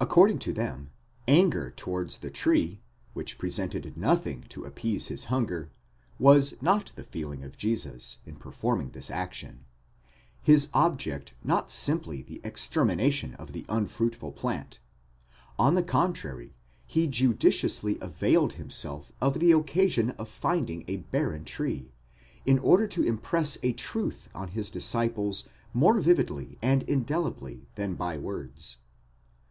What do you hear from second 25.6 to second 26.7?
more vividly